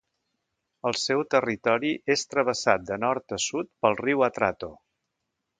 El 0.89 0.95
seu 1.01 1.21
territori 1.33 1.93
és 2.15 2.25
travessat 2.33 2.89
de 2.89 2.99
nord 3.05 3.37
a 3.41 3.43
sud 3.47 3.73
pel 3.85 4.03
riu 4.03 4.29
Atrato. 4.31 4.75